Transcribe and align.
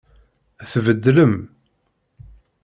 Tbeddlem. 0.71 1.35